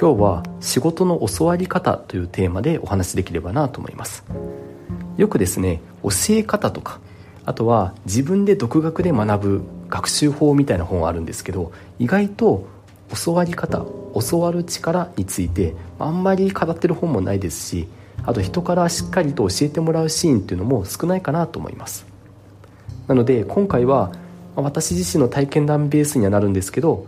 [0.00, 4.22] 今日は仕事の教わり方というテーマでお話しできればなと思います。
[5.16, 7.00] よくですね教え方とか
[7.44, 12.68] あとは自分で独学で学ぶ学習法みたいな本あるんですけど意外と
[13.24, 13.84] 教わり方
[14.30, 17.88] 教わる力についてあんまり語ってる本もないですし
[18.22, 22.06] あと人からしっかりと教えてもらうシーンっていうのも少ないかなと思います。
[23.08, 24.12] なので今回は
[24.54, 27.06] 私自身の体験談ベースにはなるんですけど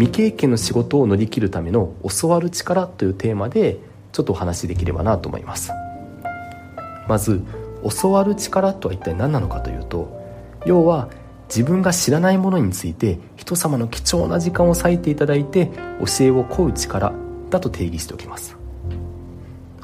[0.00, 3.78] 未経験の仕事を乗り切るための教わる力というテーマで
[4.12, 5.72] ちょっとお話しできればなと思います。
[7.06, 7.42] まず
[8.00, 10.08] 教わる力とは一体何なのかというと
[10.64, 11.10] 要は
[11.48, 17.12] 自分が知らないものについて人様の貴重な時間を割いていただいて教えを請う力
[17.50, 18.56] だと定義しておきます。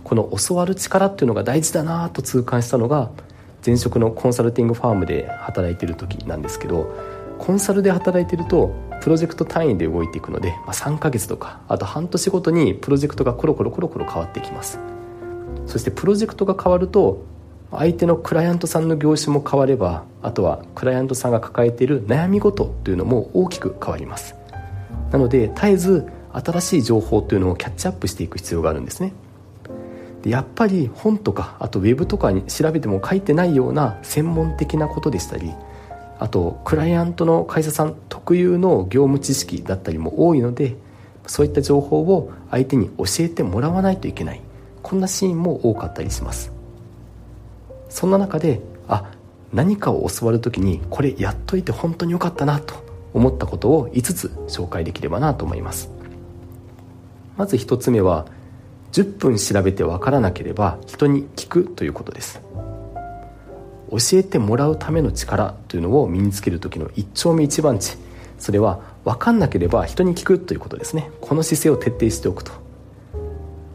[0.03, 3.11] この教わる力っていうのが大事だなと痛感したのが
[3.67, 14.79] 前職のコンサルティングファームで働いてる時なんですけどコンサルで働いてるとプロジェクト単位で動いていくので、まあ、3ヶ月とかあと半年ごとにプロジェクトがコロコロコロコロ変わってきます。
[15.67, 17.25] そしてプロジェクトが変わると
[17.71, 24.35] 相手のクライアントさんの業種も変わればあとはクライアントさんが抱えている悩み事というのも大きく変わります。
[25.11, 29.13] なので絶えず新しい情報というのをキャッチアップしていく必要があるんですね。
[30.23, 35.55] でやっぱり本とかあとウェブとかに調べても書いてないような専門的なことでしたり
[36.19, 40.77] あとクライアントの会社さん特有の業務知識だったりも多いので
[41.27, 44.41] そういった情報を相手に教えてもらわないといけない。
[44.83, 46.53] こんなシーンも多かったりします。
[47.89, 49.11] そんな中であ
[49.53, 52.75] 何かを教わる時にこれやっといて本当によかったなと
[53.13, 55.91] 思ったことを5つ紹介できればなと思います。
[57.37, 58.27] まず1つ目は
[58.93, 62.46] 10分調べてわからなければ人に聞くということです。
[63.91, 67.97] 教えてもらうための力というのを身につける時の一丁目一番地
[68.39, 71.11] それは分かんなければ人に聞くということですね。
[71.21, 72.53] この姿勢を徹底しておくと、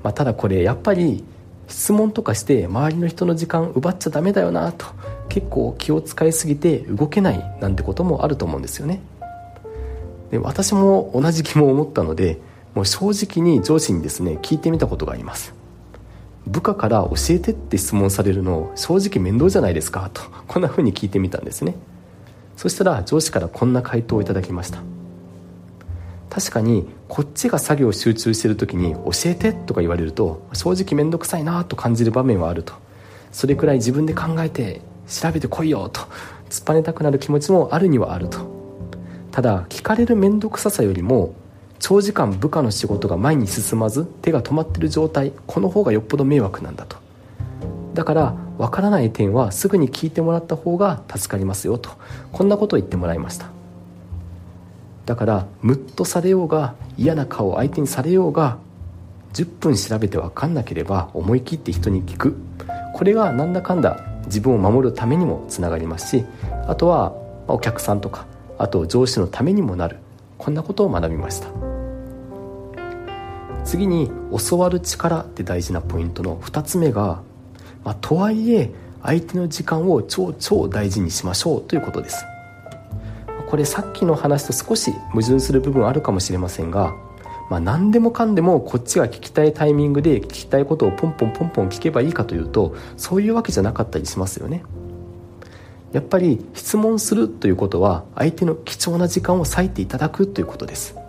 [0.03, 1.23] まあ、ただこれやっぱり
[1.67, 4.85] 質問とかして周りの人の時間奪っちゃダメだよなと
[5.29, 9.01] 結構気を使いすぎて動けないなんてこともあると思うんですよね。
[10.31, 12.39] で私も同じ疑問を持ったので
[12.73, 15.60] もう正直に上司にですね聞いてみたことがあります。
[16.47, 20.09] 部下から教えてって質問されるの正直面倒じゃないですか？
[20.13, 21.75] とこんな風に聞いてみたんですね。
[22.57, 24.79] そしたら上司からこんな回答をいただきました。
[26.29, 32.73] 確かにこっちが作業集中してる時に教えてとか言われると正直面倒くさいなと感じる場面はあると。
[33.31, 36.01] それくらい自分で考えて調べてこいよと
[36.49, 38.39] 突っぱねたくなる気持ちもあるにはあると。
[39.31, 41.33] ただ聞かれる面倒くささよりも
[41.81, 46.97] 長時間部下の仕事が前に進まず手が止まってる状態この方がよっぽど迷惑なんだと。
[47.95, 51.89] だから分からない点はすぐに聞いてもらった方が助かりますよと。
[52.31, 53.47] こんなことを言ってもらいました。
[55.05, 58.59] だからムッとされようが嫌な顔を相手にされようが
[59.33, 62.37] 10分調べて分かんなければ思い切って人に聞く。
[62.93, 66.25] これがなんだかんだ自分を守るためにもつながりますし
[66.67, 67.15] あとは
[67.47, 68.27] お客さんとか
[68.59, 69.97] あと上司のためにもなる。
[70.37, 71.70] こんなことを学びました。
[73.71, 74.11] 次に
[74.49, 77.21] 教わる力って大事なポイントの2つ目が、
[77.85, 78.69] まあ、とはいえ
[79.01, 82.25] 相手の時間を超超大事にしましょうということです。
[83.47, 86.93] これさっきの話と少し矛盾する部分あるかもしれませんが、
[87.49, 94.65] まあ、何でもかんでもこっちが聞きたいタイミングで聞きたいことをポンポンポンポン聞けばいいかというとそういうわけじゃなかったりしますよね。
[95.93, 101.00] やっぱり質問するということは相手の貴重な時間を割いていただくということです。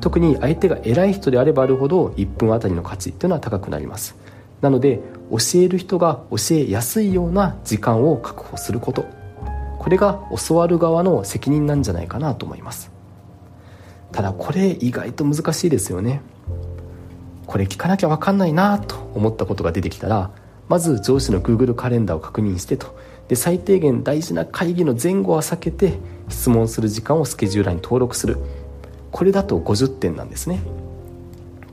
[0.00, 4.16] 特に相手が偉い人であればあるほど1分あたりの価値っていうのは高くなります。
[4.60, 9.06] なので教える人が教えやすいような時間を確保すること。
[9.78, 12.90] これが教わる側の責任なんじゃないかなと思います。
[14.12, 16.20] ただこれ意外と難しいですよね。
[17.46, 20.30] これ聞かなきゃ分かんないなと思ったことが出てきたら
[20.68, 22.96] まず上司の Google カレンダーを確認してと。
[23.28, 28.38] で最低限大事な会議の前後は避けて質問する時間をスケジューラーに登録する。
[29.12, 30.60] これだと50点なんですね。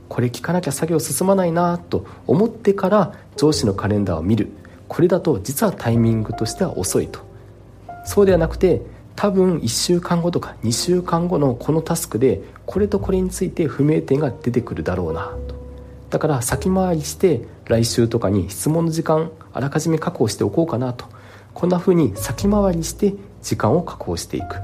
[0.08, 4.50] これ聞かなきゃ作業進まないなと思ってから上司のカレンダーを見る。
[4.88, 7.20] これだと実はタイミングとしては遅いと。
[8.04, 8.82] そうではなくて
[9.16, 15.54] 多分1週間後とか2週間後のこのタスクでこれとこれについて不明点が出てくるだろうなと。
[16.10, 21.06] だから先回りして来週とかに質問の時間あらかじめ確保しておこうかなと。
[21.54, 24.56] こんな風に先回りして時間を確保していく。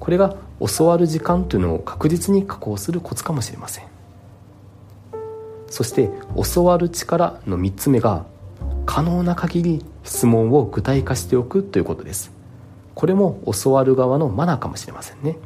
[0.00, 0.36] これが
[0.66, 3.84] 教わる時間というのを確実に確保するコツかもしれません。
[5.70, 6.10] そして
[6.52, 8.24] 教わる力の3つ目が
[8.86, 12.32] 可能な限り質問を具体化しておくということです。
[12.94, 15.36] これも教わる側のマナーかもしれませんね。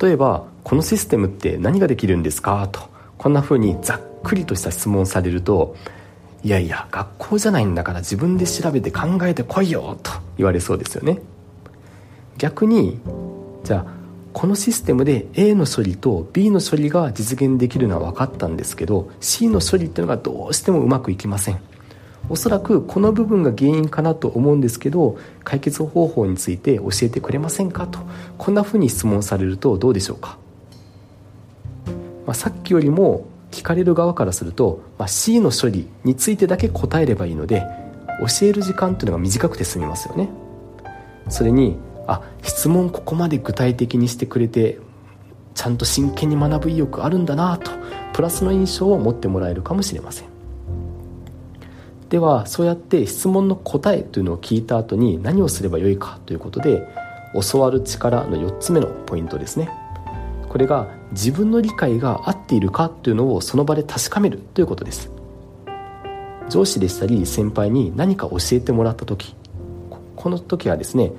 [0.00, 2.80] 例えば「このシステムって何ができるんですか?」と
[3.18, 5.76] こんな風にざっくりとした質問されると
[6.42, 11.20] 「いやいや学校じゃないんだから自分で調べて考えてこいよ」と言われそうですよね。
[12.38, 13.00] 逆に
[13.66, 13.86] じゃあ
[14.32, 21.58] このシステムで A の処理と B の処理が実現できるのは分かったんですけど C の処理っていうのがどうしてもうまくいきません。
[22.28, 27.98] おそらくこの部分が原因かなと思うんですけど解決方法について教えてくれませんかと。
[28.38, 30.38] こんなふうに質問されるとどうでしょうか、
[32.24, 37.64] まあ、さっきよりも聞かれる側からすると、まあ、C の処理についてだけ答えればいいので
[38.38, 40.28] 教える時間っていうのが短くて済みますよね。
[41.28, 41.76] それに
[42.06, 44.78] あ質問ここまで具体的にしてくれて
[45.54, 47.70] ちゃんと真剣に学ぶ意欲あるんだなと
[48.12, 50.28] プラスの印象を持ってもらえるかもしれません。
[52.08, 56.86] ではそうやって質問の答えというのを聞いた後に何をすればよいかということで
[57.50, 59.68] 教わる力の4つ目のポイントですね。
[60.48, 65.10] これが自分の理解が合っているかというのをその場で確かめるということです。
[66.48, 69.34] 上司でしたり先輩に何か教えてもらった時
[70.14, 71.12] この時はですね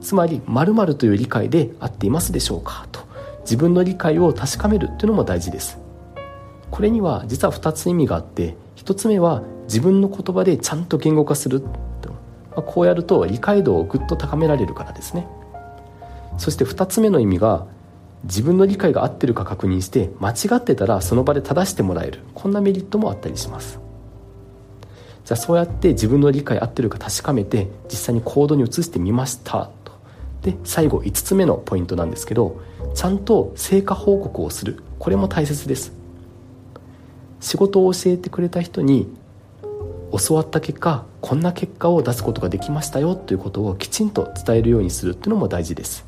[0.00, 3.00] つまり〇〇という理解で合っていますでしょうかと
[3.40, 5.78] 自分の理解を確かめるというのも大事です。
[6.70, 11.68] これには実は2つ意味があって1つ目は自分の言葉でちゃんと言語化すると、
[12.50, 15.26] まあ、こうやると理解度をぐっと高められるからですね。
[16.38, 17.66] そして2つ目の意味が
[18.24, 22.20] 自分の理解が合ってるか確認して間違ってたらその場で正してもらえる。
[22.34, 23.81] こんなメリットもあったりします。
[25.24, 29.70] じゃあそうやって自分の理解合ってるか確かめて実際に行動に移してみました。
[29.84, 29.92] と。
[30.42, 32.60] で最後5つ目のポイントなんですけど
[32.94, 34.82] ちゃんと成果報告をする。
[34.98, 35.92] これも大切です。
[37.40, 39.08] 仕事を教えてくれた人に
[40.26, 43.14] 教わった結果こんな結果を出すことができましたよ。
[43.14, 45.12] ということをきちんと伝えるようにする。
[45.12, 46.04] っていうのも大事です。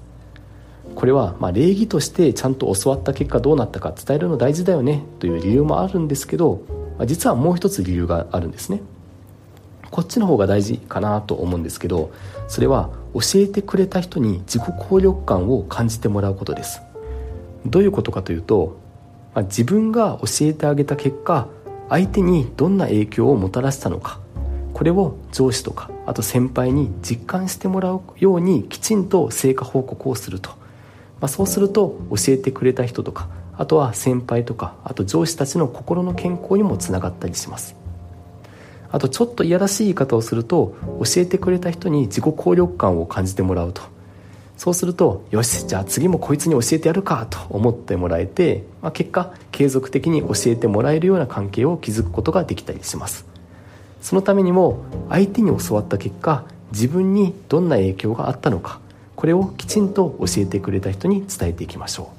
[0.95, 5.05] これはま礼儀としてちゃんと教わった結果どうなったか伝えるの大事だよね。
[5.21, 6.63] という理由もあるんですけど
[7.07, 8.81] 実はもう一つ理由があるんですね。
[9.95, 12.11] こっちの方が大事かなと思うんですけど
[12.49, 16.83] それは教えてくれた人に自己効力感を感じてもらうことです。
[17.65, 18.77] どういうことかというと、
[19.37, 21.47] まあ、自分が教えてあげた結果
[21.89, 24.19] 相手にどんな影響をもたらしたのか
[24.73, 37.84] これを上司とかあと先輩に実感してもらうようにきちんと成果報告をすると、まあ、そうすると教えてくれた人とかあとは先輩とかあと上司たちの心の健康にもつながったりします。
[38.95, 43.83] あとちょっといやらしい言い方をすると教えてくれた人に自己効力感を感じてもらうと。
[44.57, 53.27] そうするとよしじゃあ次もこいつに教えてやるかと思ってもらえて、まあ、結果継続的に教えてもらえるような関係を築くことができたりします。
[54.01, 58.79] そのためにも相手に教わった結果自分にどんな影響があったのか
[59.17, 62.13] これをきちんと教えてくれた人に伝えていきましょ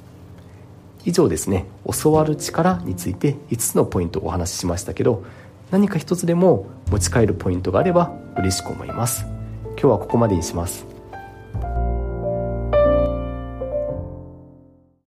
[1.05, 1.09] う。
[1.09, 1.67] 以上ですね。
[2.01, 5.23] 教わる力について5つのポイントをお話ししましたけど
[5.71, 9.25] 何か一つでも持ち帰るポイントがあれば嬉しく思います。
[9.71, 10.94] 今日はここまでにします。